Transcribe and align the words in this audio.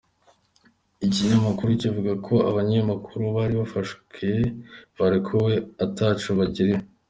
Ico 1.05 1.09
kinyamakuru 1.15 1.69
kivuga 1.81 2.11
ko 2.25 2.33
abamenyeshamakuru 2.49 3.23
bari 3.37 3.53
bafashwe 3.61 4.29
barekuwe 4.97 5.53
ataco 5.85 6.29
bagirijwe. 6.39 6.83